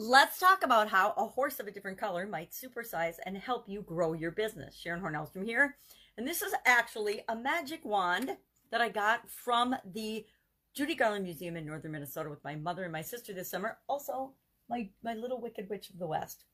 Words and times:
let's 0.00 0.38
talk 0.38 0.64
about 0.64 0.88
how 0.88 1.12
a 1.18 1.26
horse 1.26 1.60
of 1.60 1.66
a 1.66 1.70
different 1.70 1.98
color 1.98 2.26
might 2.26 2.52
supersize 2.52 3.16
and 3.26 3.36
help 3.36 3.68
you 3.68 3.82
grow 3.82 4.14
your 4.14 4.30
business. 4.30 4.74
Sharon 4.74 5.02
Hornellstrom 5.02 5.44
here. 5.44 5.76
And 6.16 6.26
this 6.26 6.40
is 6.40 6.54
actually 6.64 7.22
a 7.28 7.36
magic 7.36 7.84
wand 7.84 8.30
that 8.70 8.80
I 8.80 8.88
got 8.88 9.28
from 9.28 9.76
the 9.92 10.24
Judy 10.74 10.94
Garland 10.94 11.24
Museum 11.24 11.54
in 11.56 11.66
northern 11.66 11.92
Minnesota 11.92 12.30
with 12.30 12.42
my 12.42 12.54
mother 12.54 12.84
and 12.84 12.92
my 12.92 13.02
sister 13.02 13.34
this 13.34 13.50
summer. 13.50 13.76
Also, 13.90 14.32
my, 14.70 14.88
my 15.04 15.12
little 15.12 15.38
Wicked 15.38 15.68
Witch 15.68 15.90
of 15.90 15.98
the 15.98 16.06
West. 16.06 16.44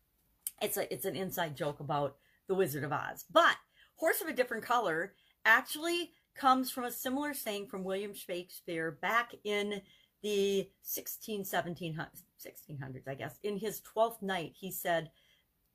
It's 0.61 0.77
a 0.77 0.93
it's 0.93 1.05
an 1.05 1.15
inside 1.15 1.57
joke 1.57 1.79
about 1.79 2.17
the 2.49 2.55
Wizard 2.55 2.83
of 2.83 2.93
Oz. 2.93 3.27
But 3.31 3.57
horse 3.95 4.21
of 4.23 4.27
a 4.27 4.33
different 4.33 4.65
color 4.65 5.13
actually 5.45 6.11
comes 6.35 6.71
from 6.71 6.85
a 6.85 6.91
similar 6.91 7.33
saying 7.33 7.69
from 7.69 7.85
William 7.85 8.13
Shakespeare 8.15 8.91
back 8.91 9.35
in 9.45 9.83
the 10.27 10.69
16, 10.83 11.45
1700s, 11.45 12.25
1600s, 12.45 13.07
I 13.07 13.15
guess. 13.15 13.39
In 13.45 13.57
his 13.57 13.81
12th 13.97 14.23
night, 14.23 14.55
he 14.59 14.73
said, 14.73 15.13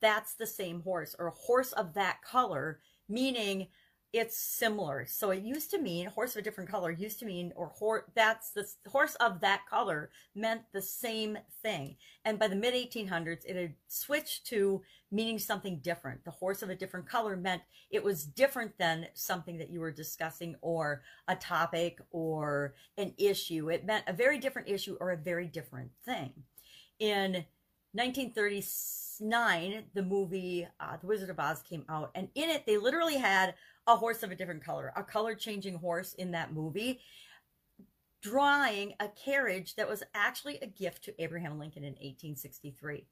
that's 0.02 0.34
the 0.34 0.46
same 0.46 0.82
horse 0.82 1.16
or 1.18 1.28
a 1.28 1.32
horse 1.32 1.72
of 1.72 1.94
that 1.94 2.22
color, 2.22 2.82
meaning 3.08 3.68
it's 4.14 4.38
similar. 4.38 5.06
So 5.08 5.32
it 5.32 5.44
used 5.44 5.72
to 5.72 5.78
mean 5.78 6.08
horse 6.08 6.36
of 6.36 6.42
a 6.42 6.42
different 6.42 6.70
color 6.70 6.92
used 6.92 7.20
to 7.20 7.26
mean 7.26 7.54
or 7.56 7.68
horse 7.68 8.04
that's 8.14 8.52
the 8.52 8.68
horse 8.90 9.16
of 9.16 9.40
that 9.40 9.62
color 9.70 10.12
meant 10.36 10.64
the 10.74 10.82
same 10.82 11.38
thing. 11.64 11.96
And 12.26 12.38
by 12.38 12.50
the 12.50 12.56
mid 12.56 12.74
1800s, 12.74 13.46
it 13.46 13.56
had 13.56 13.74
switched 13.88 14.46
to 14.48 14.82
meaning 15.12 15.40
something 15.40 15.80
different. 15.80 16.26
The 16.26 16.32
horse 16.32 16.62
of 16.62 16.70
a 16.70 16.76
different 16.76 17.08
color 17.08 17.38
meant 17.38 17.62
it 17.90 18.04
was 18.04 18.26
different 18.26 18.78
than 18.78 19.08
something 19.14 19.58
that 19.60 19.70
you 19.70 19.80
were 19.80 19.92
discussing 19.92 20.56
or 20.62 21.04
a 21.30 21.36
topic 21.36 22.00
or 22.12 22.76
an 22.98 23.14
issue. 23.18 23.70
It 23.70 23.86
meant 23.86 24.06
a 24.08 24.14
very 24.14 24.40
different 24.40 24.68
issue 24.68 24.98
or 25.00 25.12
a 25.12 25.18
very 25.18 25.48
different 25.48 25.92
thing. 26.06 26.32
In 27.00 27.46
1939, 27.94 29.84
the 29.94 30.04
movie 30.04 30.68
uh, 30.80 30.98
The 30.98 31.08
Wizard 31.08 31.30
of 31.30 31.40
Oz 31.40 31.62
came 31.62 31.84
out, 31.90 32.12
and 32.16 32.30
in 32.36 32.50
it, 32.50 32.66
they 32.66 32.78
literally 32.78 33.18
had 33.18 33.56
a 33.88 33.96
horse 33.96 34.24
of 34.24 34.32
a 34.32 34.36
different 34.36 34.64
color, 34.64 34.94
a 34.96 35.04
color 35.04 35.36
changing 35.36 35.76
horse 35.76 36.14
in 36.14 36.32
that 36.32 36.54
movie, 36.54 37.02
drawing 38.22 38.94
a 39.00 39.08
carriage 39.10 39.76
that 39.76 39.90
was 39.90 40.04
actually 40.14 40.60
a 40.60 40.68
gift 40.68 41.04
to 41.06 41.22
Abraham 41.22 41.60
Lincoln 41.60 41.84
in 41.84 41.94
1863. 41.94 43.06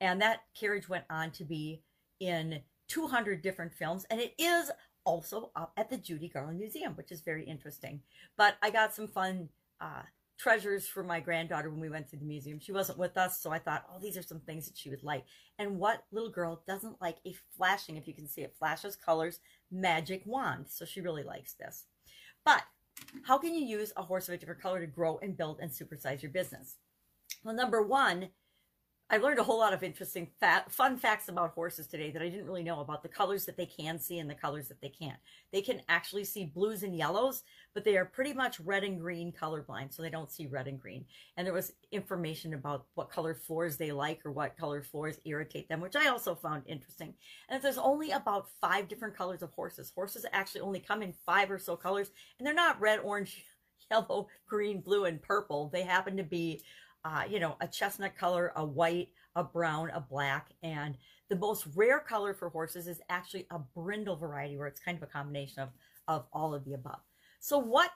And 0.00 0.20
that 0.22 0.40
carriage 0.58 0.88
went 0.88 1.04
on 1.10 1.30
to 1.32 1.44
be 1.44 1.82
in 2.20 2.60
200 2.88 3.42
different 3.42 3.74
films, 3.74 4.06
and 4.10 4.20
it 4.20 4.34
is 4.38 4.70
also 5.04 5.50
up 5.56 5.72
at 5.76 5.90
the 5.90 5.96
Judy 5.96 6.28
Garland 6.28 6.58
Museum, 6.58 6.94
which 6.94 7.12
is 7.12 7.20
very 7.20 7.44
interesting. 7.44 8.00
But 8.36 8.56
I 8.62 8.70
got 8.70 8.94
some 8.94 9.08
fun 9.08 9.48
uh, 9.80 10.02
treasures 10.38 10.86
for 10.86 11.02
my 11.02 11.20
granddaughter 11.20 11.70
when 11.70 11.80
we 11.80 11.88
went 11.88 12.08
to 12.08 12.16
the 12.16 12.24
museum. 12.24 12.58
She 12.60 12.72
wasn't 12.72 12.98
with 12.98 13.16
us, 13.16 13.40
so 13.40 13.50
I 13.50 13.58
thought, 13.58 13.84
oh, 13.92 13.98
these 14.00 14.16
are 14.16 14.22
some 14.22 14.40
things 14.40 14.66
that 14.66 14.76
she 14.76 14.90
would 14.90 15.04
like. 15.04 15.24
And 15.58 15.78
what 15.78 16.04
little 16.10 16.30
girl 16.30 16.62
doesn't 16.66 17.00
like 17.00 17.18
a 17.26 17.34
flashing, 17.56 17.96
if 17.96 18.08
you 18.08 18.14
can 18.14 18.28
see 18.28 18.42
it, 18.42 18.56
flashes 18.58 18.96
colors, 18.96 19.40
magic 19.70 20.22
wand. 20.26 20.66
So 20.68 20.84
she 20.84 21.00
really 21.00 21.22
likes 21.22 21.52
this. 21.54 21.84
But 22.44 22.62
how 23.24 23.38
can 23.38 23.54
you 23.54 23.64
use 23.64 23.92
a 23.96 24.02
horse 24.02 24.28
of 24.28 24.34
a 24.34 24.38
different 24.38 24.60
color 24.60 24.80
to 24.80 24.86
grow 24.86 25.18
and 25.22 25.36
build 25.36 25.60
and 25.60 25.70
supersize 25.70 26.22
your 26.22 26.32
business? 26.32 26.76
Well, 27.44 27.54
number 27.54 27.82
one, 27.82 28.28
I 29.12 29.18
learned 29.18 29.38
a 29.38 29.44
whole 29.44 29.58
lot 29.58 29.74
of 29.74 29.82
interesting, 29.82 30.28
fun 30.70 30.96
facts 30.96 31.28
about 31.28 31.52
horses 31.52 31.86
today 31.86 32.10
that 32.12 32.22
I 32.22 32.30
didn't 32.30 32.46
really 32.46 32.62
know 32.62 32.80
about 32.80 33.02
the 33.02 33.10
colors 33.10 33.44
that 33.44 33.58
they 33.58 33.66
can 33.66 33.98
see 33.98 34.18
and 34.18 34.30
the 34.30 34.34
colors 34.34 34.68
that 34.68 34.80
they 34.80 34.88
can't. 34.88 35.18
They 35.52 35.60
can 35.60 35.82
actually 35.90 36.24
see 36.24 36.46
blues 36.46 36.82
and 36.82 36.96
yellows, 36.96 37.42
but 37.74 37.84
they 37.84 37.98
are 37.98 38.06
pretty 38.06 38.32
much 38.32 38.58
red 38.60 38.84
and 38.84 38.98
green 38.98 39.30
colorblind, 39.30 39.92
so 39.92 40.00
they 40.00 40.08
don't 40.08 40.30
see 40.30 40.46
red 40.46 40.66
and 40.66 40.80
green. 40.80 41.04
And 41.36 41.46
there 41.46 41.52
was 41.52 41.74
information 41.90 42.54
about 42.54 42.86
what 42.94 43.10
color 43.10 43.34
floors 43.34 43.76
they 43.76 43.92
like 43.92 44.24
or 44.24 44.32
what 44.32 44.56
color 44.56 44.80
floors 44.80 45.20
irritate 45.26 45.68
them, 45.68 45.82
which 45.82 45.94
I 45.94 46.08
also 46.08 46.34
found 46.34 46.62
interesting. 46.64 47.12
And 47.50 47.62
there's 47.62 47.76
only 47.76 48.12
about 48.12 48.48
five 48.62 48.88
different 48.88 49.14
colors 49.14 49.42
of 49.42 49.52
horses. 49.52 49.92
Horses 49.94 50.24
actually 50.32 50.62
only 50.62 50.80
come 50.80 51.02
in 51.02 51.12
five 51.26 51.50
or 51.50 51.58
so 51.58 51.76
colors, 51.76 52.12
and 52.38 52.46
they're 52.46 52.54
not 52.54 52.80
red, 52.80 53.00
orange, 53.00 53.44
yellow, 53.90 54.28
green, 54.48 54.80
blue, 54.80 55.04
and 55.04 55.20
purple. 55.20 55.68
They 55.70 55.82
happen 55.82 56.16
to 56.16 56.22
be 56.22 56.62
uh, 57.04 57.24
you 57.28 57.40
know, 57.40 57.56
a 57.60 57.66
chestnut 57.66 58.16
color, 58.16 58.52
a 58.56 58.64
white, 58.64 59.08
a 59.34 59.42
brown, 59.42 59.90
a 59.90 60.00
black, 60.00 60.48
and 60.62 60.96
the 61.28 61.36
most 61.36 61.66
rare 61.74 62.00
color 62.00 62.34
for 62.34 62.48
horses 62.50 62.86
is 62.86 63.00
actually 63.08 63.46
a 63.50 63.58
brindle 63.58 64.16
variety 64.16 64.56
where 64.56 64.66
it's 64.66 64.80
kind 64.80 64.96
of 64.96 65.02
a 65.02 65.06
combination 65.06 65.62
of, 65.62 65.70
of 66.08 66.26
all 66.32 66.54
of 66.54 66.64
the 66.64 66.74
above. 66.74 67.00
So 67.40 67.58
what 67.58 67.90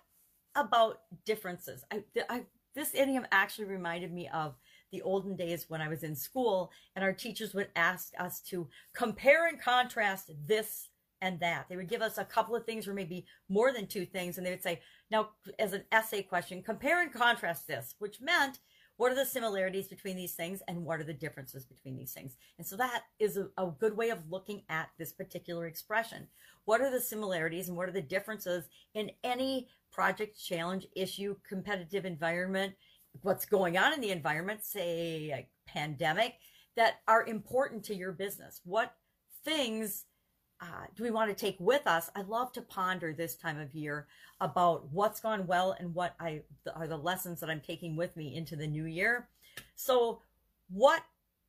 about 0.55 1.01
differences? 1.25 1.85
I, 1.93 2.03
I, 2.29 2.43
this 2.75 2.95
idiom 2.95 3.27
actually 3.31 3.67
reminded 3.67 4.13
me 4.13 4.29
of 4.29 4.55
the 4.93 5.03
olden 5.03 5.37
days 5.37 5.67
when 5.69 5.81
I 5.81 5.89
was 5.89 6.03
in 6.03 6.17
school 6.17 6.71
and 6.95 7.05
our 7.05 7.13
teachers 7.13 7.55
would 7.55 7.69
ask 7.77 8.13
us 8.19 8.41
to 8.49 8.69
compare 8.95 9.49
and 9.49 9.61
contrast 9.61 10.31
this 10.47 10.89
and 11.21 11.41
that. 11.41 11.67
They 11.69 11.77
would 11.77 11.89
give 11.89 12.03
us 12.03 12.19
a 12.19 12.25
couple 12.25 12.55
of 12.55 12.65
things 12.65 12.87
or 12.87 12.95
maybe 12.95 13.27
more 13.49 13.73
than 13.73 13.87
two 13.87 14.07
things. 14.07 14.37
And 14.37 14.47
they 14.47 14.51
would 14.51 14.63
say, 14.63 14.81
now, 15.11 15.31
as 15.59 15.73
an 15.73 15.85
essay 15.93 16.23
question, 16.23 16.63
compare 16.63 17.03
and 17.03 17.13
contrast 17.13 17.67
this, 17.67 17.95
which 17.99 18.21
meant 18.21 18.59
what 18.97 19.13
are 19.13 19.17
the 19.17 19.27
similarities 19.27 19.89
between 19.89 20.17
these 20.17 20.35
things 20.35 20.63
and 20.69 20.85
what 20.85 21.01
are 21.01 21.05
the 21.05 21.13
differences 21.13 21.65
between 21.65 21.97
these 21.97 22.13
things? 22.13 22.37
And 22.59 22.67
so 22.67 22.77
that 22.77 23.03
is 23.19 23.37
a, 23.37 23.49
a, 23.59 23.71
good 23.79 23.97
way 23.97 24.11
of 24.11 24.31
looking 24.31 24.63
at 24.69 24.89
this 24.99 25.13
particular 25.13 25.67
expression. 25.67 26.27
What 26.65 26.81
are 26.81 26.91
the 26.91 27.01
similarities 27.01 27.69
and 27.69 27.77
what 27.77 27.89
are 27.89 27.93
the 27.93 28.01
differences 28.01 28.69
in 28.95 29.11
any 29.23 29.69
project, 29.93 30.43
challenge, 30.43 30.87
issue, 30.97 31.37
competitive 31.47 32.05
environment, 32.05 32.75
what's 33.23 33.45
going 33.45 33.77
on 33.77 33.93
in 33.93 34.01
the 34.01 34.11
environment, 34.11 34.65
say 34.65 35.31
a 35.31 35.49
pandemic, 35.71 36.35
that 36.77 37.01
are 37.07 37.27
important 37.27 37.85
to 37.85 37.95
your 37.95 38.13
business? 38.13 38.61
What 38.65 38.95
things 39.45 40.05
uh, 40.61 40.87
do 40.95 41.03
we 41.03 41.11
want 41.11 41.31
to 41.31 41.37
take 41.37 41.57
with 41.61 41.87
us? 41.87 42.11
I 42.17 42.23
love 42.23 42.53
to 42.53 42.63
ponder 42.63 43.13
this 43.13 43.35
time 43.35 43.59
of 43.59 43.75
year 43.75 44.07
about 44.41 44.91
what's 44.91 45.21
gone 45.21 45.47
well 45.47 45.77
and 45.79 45.95
what 45.95 46.15
I 46.19 46.43
are 46.75 46.87
the 46.87 46.97
lessons 46.97 47.41
that 47.41 47.51
I'm 47.51 47.61
taking 47.61 47.97
with 47.97 48.17
me 48.17 48.35
into 48.35 48.57
the 48.57 48.67
new 48.67 48.85
year. 48.85 49.29
So, 49.75 50.21
what 50.71 51.03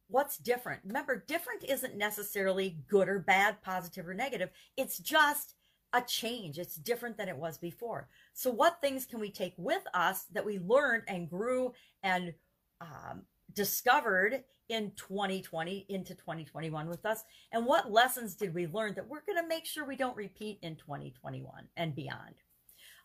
what's 0.09 0.37
different? 0.37 0.81
Remember, 0.85 1.23
different 1.25 1.63
isn't 1.63 1.95
necessarily 1.95 2.77
good 2.87 3.07
or 3.07 3.19
bad, 3.19 3.61
positive 3.61 4.07
or 4.07 4.13
negative. 4.13 4.49
It's 4.75 4.97
just 4.99 5.55
a 5.93 6.01
change. 6.01 6.59
It's 6.59 6.75
different 6.75 7.17
than 7.17 7.29
it 7.29 7.37
was 7.37 7.57
before. 7.57 8.09
So, 8.33 8.51
what 8.51 8.81
things 8.81 9.05
can 9.05 9.19
we 9.21 9.31
take 9.31 9.53
with 9.57 9.83
us 9.93 10.25
that 10.33 10.45
we 10.45 10.59
learned 10.59 11.03
and 11.07 11.29
grew 11.29 11.73
and 12.03 12.33
um, 12.81 13.23
discovered 13.53 14.43
in 14.69 14.91
2020 14.95 15.85
into 15.89 16.15
2021 16.15 16.87
with 16.87 17.05
us? 17.05 17.23
And 17.51 17.65
what 17.65 17.91
lessons 17.91 18.35
did 18.35 18.53
we 18.53 18.67
learn 18.67 18.93
that 18.95 19.07
we're 19.07 19.25
going 19.25 19.41
to 19.41 19.47
make 19.47 19.65
sure 19.65 19.85
we 19.85 19.95
don't 19.95 20.15
repeat 20.15 20.59
in 20.61 20.75
2021 20.75 21.67
and 21.77 21.95
beyond? 21.95 22.35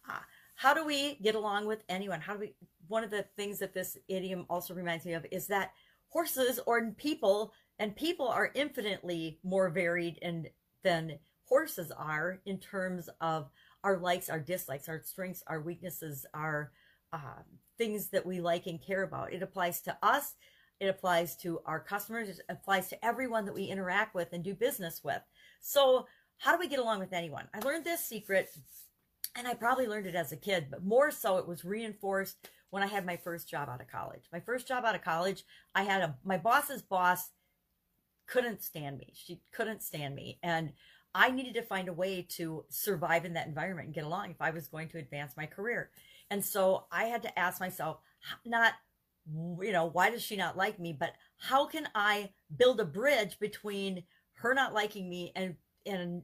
Uh, 0.09 0.19
how 0.55 0.75
do 0.75 0.85
we 0.85 1.17
get 1.23 1.35
along 1.35 1.67
with 1.67 1.83
anyone? 1.89 2.21
How 2.21 2.35
do 2.35 2.41
we? 2.41 2.55
One 2.89 3.05
of 3.05 3.11
the 3.11 3.25
things 3.37 3.59
that 3.61 3.75
this 3.75 3.97
idiom 4.09 4.45
also 4.51 4.75
reminds 4.75 5.05
me 5.05 5.15
of 5.15 5.25
is 5.31 5.47
that 5.47 5.73
horses 6.09 6.61
or 6.67 6.91
people 6.93 7.53
and 7.79 7.97
people 7.97 8.29
are 8.29 8.51
infinitely 8.55 9.39
more 9.43 9.71
varied 9.71 10.19
and 10.23 10.49
than 10.85 11.19
horses 11.45 11.91
are 11.91 12.41
in 12.45 12.59
terms 12.59 13.09
of 13.21 13.51
our 13.85 13.99
likes, 13.99 14.29
our 14.29 14.41
dislikes, 14.41 14.89
our 14.89 15.03
strengths, 15.05 15.43
our 15.47 15.61
weaknesses, 15.61 16.27
our 16.35 16.73
um, 17.13 17.45
things 17.79 18.09
that 18.09 18.27
we 18.27 18.41
like 18.41 18.67
and 18.67 18.85
care 18.85 19.03
about. 19.03 19.33
It 19.33 19.43
applies 19.43 19.81
to 19.83 19.97
us. 20.03 20.35
It 20.81 20.87
applies 20.87 21.37
to 21.39 21.61
our 21.67 21.81
customers. 21.81 22.29
It 22.29 22.41
applies 22.49 22.89
to 22.89 23.05
everyone 23.05 23.45
that 23.45 23.55
we 23.55 23.65
interact 23.65 24.15
with 24.15 24.33
and 24.33 24.43
do 24.43 24.55
business 24.55 25.03
with. 25.05 25.23
So 25.61 26.07
how 26.39 26.53
do 26.53 26.59
we 26.59 26.69
get 26.69 26.81
along 26.81 26.99
with 26.99 27.13
anyone? 27.13 27.49
I 27.55 27.61
learned 27.61 27.85
this 27.85 28.05
secret 28.05 28.51
and 29.37 29.47
I 29.47 29.55
probably 29.55 29.87
learned 29.87 30.07
it 30.07 30.15
as 30.15 30.33
a 30.33 30.37
kid, 30.37 30.67
but 30.71 30.85
more 30.85 31.11
so 31.11 31.39
it 31.39 31.47
was 31.47 31.65
reinforced 31.65 32.37
when 32.71 32.83
I 32.83 32.87
had 32.87 33.07
my 33.07 33.17
first 33.17 33.49
job 33.49 33.69
out 33.69 33.81
of 33.81 33.89
college. 33.89 34.25
My 34.33 34.41
first 34.41 34.67
job 34.67 34.85
out 34.85 34.95
of 34.95 35.03
college, 35.03 35.45
I 35.75 35.85
had 35.85 36.03
a 36.03 36.17
my 36.25 36.39
boss's 36.39 36.83
boss 36.83 37.31
couldn't 38.27 38.63
stand 38.63 38.99
me. 38.99 39.13
She 39.15 39.41
couldn't 39.53 39.83
stand 39.83 40.15
me 40.15 40.39
and 40.43 40.73
I 41.15 41.31
needed 41.31 41.55
to 41.55 41.63
find 41.63 41.89
a 41.89 41.93
way 41.93 42.27
to 42.31 42.65
survive 42.71 43.25
in 43.25 43.35
that 43.35 43.47
environment 43.47 43.87
and 43.87 43.95
get 43.95 44.05
along 44.05 44.31
if 44.31 44.41
I 44.41 44.51
was 44.51 44.69
going 44.69 44.89
to 44.89 44.99
advance 44.99 45.37
my 45.37 45.47
career. 45.47 45.91
And 46.33 46.43
so 46.43 46.87
I 46.91 47.05
had 47.05 47.21
to 47.25 47.39
ask 47.39 47.61
myself, 47.61 47.99
not, 48.47 48.73
you 49.61 49.71
know, 49.71 49.85
why 49.85 50.09
does 50.09 50.23
she 50.23 50.35
not 50.35 50.57
like 50.57 50.81
me, 50.81 50.97
but 50.99 51.13
how 51.37 51.67
can 51.67 51.87
I 51.95 52.31
build 52.57 52.81
a 52.81 52.87
bridge 52.87 53.39
between 53.39 54.05
her 54.37 54.55
not 54.55 54.73
liking 54.73 55.11
me 55.11 55.33
and, 55.37 55.57
and 55.85 56.23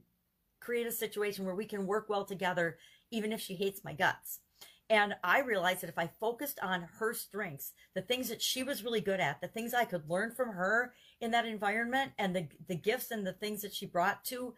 create 0.60 0.86
a 0.86 0.92
situation 0.92 1.44
where 1.44 1.54
we 1.54 1.66
can 1.66 1.86
work 1.86 2.08
well 2.08 2.24
together 2.24 2.78
even 3.10 3.32
if 3.32 3.40
she 3.42 3.54
hates 3.54 3.84
my 3.84 3.92
guts. 3.92 4.40
And 4.88 5.14
I 5.22 5.40
realized 5.40 5.82
that 5.82 5.90
if 5.90 5.98
I 5.98 6.10
focused 6.18 6.58
on 6.60 6.88
her 6.98 7.12
strengths, 7.12 7.74
the 7.94 8.00
things 8.00 8.30
that 8.30 8.40
she 8.40 8.62
was 8.62 8.82
really 8.82 9.02
good 9.02 9.20
at, 9.20 9.42
the 9.42 9.48
things 9.48 9.74
I 9.74 9.84
could 9.84 10.08
learn 10.08 10.30
from 10.30 10.54
her 10.54 10.94
in 11.20 11.32
that 11.32 11.44
environment 11.44 12.12
and 12.18 12.34
the, 12.34 12.48
the 12.66 12.76
gifts 12.76 13.10
and 13.10 13.26
the 13.26 13.34
things 13.34 13.60
that 13.60 13.74
she 13.74 13.84
brought 13.84 14.24
to 14.26 14.54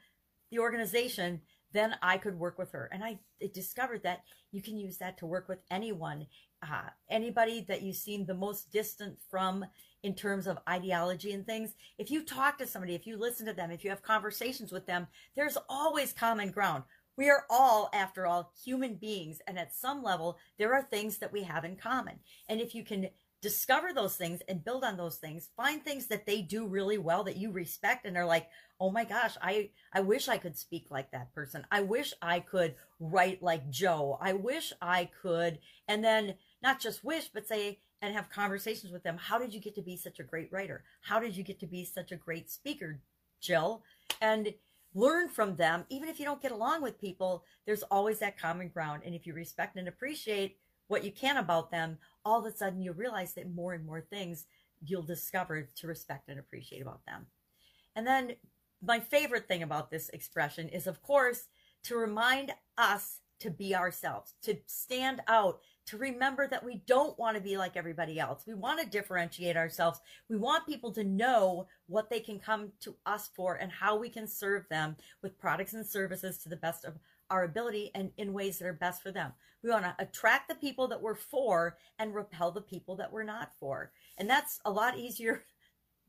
the 0.53 0.61
organization, 0.61 1.41
then 1.73 1.95
I 2.03 2.19
could 2.19 2.39
work 2.39 2.59
with 2.59 2.73
her. 2.73 2.89
And 2.93 3.03
I 3.05 3.19
discovered 3.53 4.03
that 4.03 4.23
you 4.53 4.63
can 4.63 4.79
use 4.79 4.99
that 4.99 5.19
to 5.19 5.27
work 5.27 5.49
with 5.49 5.61
anyone, 5.71 6.27
uh, 6.63 6.91
anybody 7.11 7.65
that 7.69 7.83
you 7.83 7.93
seem 7.93 8.27
the 8.27 8.35
most 8.35 8.71
distant 8.71 9.19
from 9.31 9.65
in 10.03 10.15
terms 10.15 10.47
of 10.47 10.59
ideology 10.69 11.33
and 11.33 11.47
things. 11.47 11.75
If 11.99 12.11
you 12.11 12.25
talk 12.25 12.59
to 12.59 12.67
somebody, 12.67 12.95
if 12.95 13.07
you 13.07 13.17
listen 13.17 13.47
to 13.47 13.53
them, 13.53 13.71
if 13.71 13.85
you 13.85 13.91
have 13.91 14.03
conversations 14.03 14.73
with 14.73 14.87
them, 14.87 15.07
there's 15.37 15.59
always 15.69 16.13
common 16.13 16.51
ground. 16.51 16.85
We 17.17 17.29
are 17.29 17.45
all, 17.51 17.91
after 17.93 18.27
all, 18.27 18.53
human 18.65 18.95
beings. 18.95 19.41
And 19.47 19.59
at 19.59 19.75
some 19.75 20.03
level, 20.03 20.39
there 20.59 20.75
are 20.75 20.83
things 20.83 21.19
that 21.19 21.33
we 21.33 21.43
have 21.43 21.65
in 21.65 21.77
common. 21.77 22.19
And 22.49 22.61
if 22.61 22.75
you 22.75 22.83
can 22.83 23.09
discover 23.43 23.93
those 23.93 24.17
things 24.17 24.41
and 24.49 24.65
build 24.65 24.85
on 24.85 24.97
those 24.97 25.17
things 25.17 25.49
find 25.57 25.83
things 25.83 26.07
that 26.07 26.27
they 26.27 26.43
do 26.43 26.67
really 26.67 26.99
well 26.99 27.25
that 27.25 27.37
you 27.37 27.51
respect 27.51 28.05
and 28.05 28.17
are 28.17 28.27
like 28.27 28.49
oh 28.81 28.91
my 28.91 29.05
gosh 29.05 29.37
i 29.41 29.71
i 29.93 30.01
wish 30.01 30.29
i 30.29 30.37
could 30.37 30.57
speak 30.57 30.87
like 30.91 31.11
that 31.11 31.35
person. 31.35 31.67
I 31.71 31.81
wish 31.81 32.13
i 32.21 32.41
could 32.41 32.75
write 32.99 33.43
like 33.43 33.71
joe. 33.71 34.19
I 34.21 34.35
wish 34.35 34.73
i 34.83 35.09
could 35.23 35.59
and 35.89 36.05
then 36.05 36.35
not 36.63 36.81
just 36.81 37.05
wish 37.05 37.29
but 37.29 37.49
say 37.49 37.79
and 38.03 38.15
have 38.15 38.31
conversations 38.31 38.93
with 38.93 39.03
them 39.03 39.17
how 39.19 39.39
did 39.39 39.55
you 39.55 39.61
get 39.61 39.75
to 39.75 39.83
be 39.83 39.97
such 39.97 40.21
a 40.21 40.25
great 40.25 40.53
writer? 40.53 40.85
How 41.03 41.19
did 41.19 41.37
you 41.37 41.43
get 41.43 41.61
to 41.61 41.67
be 41.67 41.85
such 41.85 42.13
a 42.13 42.17
great 42.17 42.51
speaker 42.51 43.01
jill? 43.41 43.83
And 44.21 44.53
learn 44.93 45.29
from 45.29 45.55
them. 45.57 45.85
Even 45.89 46.09
if 46.09 46.19
you 46.19 46.25
don't 46.25 46.43
get 46.43 46.53
along 46.53 46.83
with 46.83 47.01
people 47.01 47.45
there's 47.65 47.85
always 47.85 48.19
that 48.19 48.39
common 48.39 48.69
ground. 48.69 49.03
And 49.07 49.15
if 49.15 49.27
you 49.27 49.33
respect 49.33 49.77
and 49.77 49.89
appreciate 49.89 50.59
what 50.91 51.05
you 51.05 51.13
can 51.13 51.37
about 51.37 51.71
them 51.71 51.97
all 52.25 52.45
of 52.45 52.53
a 52.53 52.57
sudden 52.57 52.83
you 52.83 52.93
realize 52.93 53.35
that 53.35 53.55
more 53.55 53.73
and 53.73 53.85
more 53.85 54.01
things 54.01 54.47
you'll 54.85 55.03
discover 55.03 55.69
to 55.77 55.87
respect 55.87 56.29
and 56.29 56.39
appreciate 56.39 56.83
about 56.83 57.05
them. 57.07 57.27
And 57.97 58.07
then 58.07 58.37
my 58.83 59.01
favorite 59.01 59.47
thing 59.47 59.63
about 59.63 59.91
this 59.91 60.09
expression 60.11 60.69
is, 60.69 60.87
of 60.87 61.03
course, 61.03 61.49
to 61.85 61.97
remind 61.97 62.53
us 62.79 63.19
to 63.41 63.51
be 63.51 63.75
ourselves, 63.75 64.35
to 64.43 64.57
stand 64.67 65.23
out, 65.27 65.61
to 65.87 65.97
remember 65.97 66.47
that 66.47 66.63
we 66.63 66.83
don't 66.87 67.19
want 67.19 67.37
to 67.37 67.43
be 67.43 67.57
like 67.57 67.77
everybody 67.77 68.21
else. 68.21 68.45
We 68.47 68.55
want 68.55 68.81
to 68.81 68.89
differentiate 68.89 69.57
ourselves. 69.57 69.99
We 70.29 70.37
want 70.37 70.67
people 70.67 70.93
to 70.93 71.05
know 71.05 71.67
what 71.89 72.11
they 72.11 72.21
can 72.21 72.39
come 72.39 72.73
to 72.81 72.95
us 73.07 73.31
for 73.35 73.55
and 73.55 73.73
how 73.73 73.97
we 73.97 74.11
can 74.11 74.29
serve 74.29 74.69
them 74.69 74.97
with 75.23 75.39
products 75.39 75.73
and 75.73 75.87
services 75.87 76.39
to 76.39 76.49
the 76.49 76.57
best 76.57 76.85
of 76.85 76.99
our 77.31 77.45
ability 77.45 77.91
and 77.95 78.11
in 78.17 78.33
ways 78.33 78.59
that 78.59 78.69
are 78.69 78.73
best 78.73 79.03
for 79.03 79.13
them. 79.13 79.33
We 79.63 79.71
want 79.71 79.85
to 79.85 79.95
attract 79.99 80.49
the 80.49 80.55
people 80.55 80.89
that 80.89 81.01
we're 81.01 81.15
for 81.15 81.77
and 81.99 82.15
repel 82.15 82.51
the 82.51 82.61
people 82.61 82.97
that 82.97 83.13
we're 83.13 83.23
not 83.23 83.53
for. 83.61 83.93
And 84.19 84.29
that's 84.29 84.61
a 84.65 84.71
lot 84.71 84.99
easier 84.99 85.45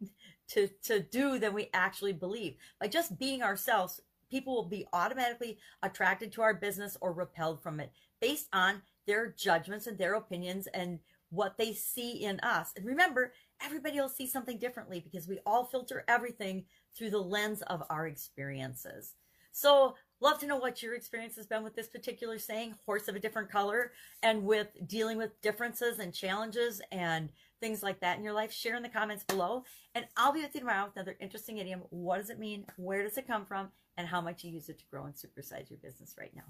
to, 0.50 0.68
to 0.84 1.00
do 1.00 1.40
than 1.40 1.54
we 1.54 1.70
actually 1.74 2.14
believe. 2.14 2.56
By 2.80 2.88
just 2.88 3.20
being 3.20 3.44
ourselves, 3.44 4.02
people 4.30 4.56
will 4.56 4.70
be 4.70 4.88
automatically 4.94 5.58
attracted 5.84 6.32
to 6.32 6.42
our 6.42 6.54
business 6.54 6.98
or 7.02 7.12
repelled 7.12 7.62
from 7.62 7.80
it 7.80 7.92
based 8.22 8.48
on 8.54 8.82
their 9.06 9.28
judgments 9.32 9.88
and 9.88 9.98
their 9.98 10.16
opinions 10.16 10.68
and 10.74 11.00
what 11.30 11.58
they 11.58 11.74
see 11.74 12.24
in 12.24 12.40
us. 12.42 12.72
And 12.76 12.86
remember, 12.86 13.34
everybody 13.64 14.00
will 14.00 14.10
see 14.10 14.28
something 14.28 14.58
differently 14.58 15.00
because 15.00 15.28
we 15.28 15.40
all 15.46 15.66
filter 15.66 16.04
everything 16.08 16.66
through 16.96 17.10
the 17.10 17.20
lens 17.20 17.62
of 17.64 17.84
our 17.90 18.08
experiences. 18.08 19.14
So 19.52 19.96
Love 20.22 20.38
to 20.38 20.46
know 20.46 20.58
what 20.58 20.84
your 20.84 20.94
experience 20.94 21.36
has 21.36 21.48
been 21.48 21.64
with 21.64 21.76
this 21.76 21.88
particular 21.88 22.38
saying, 22.38 22.76
horse 22.86 23.08
of 23.08 23.16
a 23.16 23.20
different 23.20 23.50
color, 23.52 23.92
and 24.22 24.44
with 24.44 24.68
dealing 24.88 25.18
with 25.18 25.42
differences 25.42 25.98
and 25.98 26.14
challenges 26.14 26.80
and 26.92 27.30
things 27.60 27.82
like 27.82 28.00
that 28.00 28.18
in 28.18 28.24
your 28.24 28.34
life. 28.34 28.52
Share 28.52 28.76
in 28.76 28.84
the 28.84 28.90
comments 28.90 29.24
below. 29.24 29.64
And 29.96 30.06
I'll 30.16 30.32
be 30.32 30.42
with 30.42 30.54
you 30.54 30.62
tomorrow 30.62 30.86
with 30.86 30.96
another 30.96 31.18
interesting 31.20 31.58
idiom. 31.58 31.82
What 31.90 32.18
does 32.18 32.30
it 32.30 32.40
mean? 32.40 32.66
Where 32.78 33.02
does 33.02 33.18
it 33.18 33.28
come 33.28 33.46
from? 33.46 33.70
And 33.98 34.08
how 34.08 34.22
much 34.22 34.44
you 34.44 34.52
use 34.52 34.70
it 34.70 34.80
to 34.80 34.86
grow 34.92 35.06
and 35.06 35.16
supersize 35.16 35.70
your 35.70 35.80
business 35.82 36.16
right 36.18 36.36
now. 36.36 36.46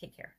Take 0.00 0.16
care. 0.16 0.34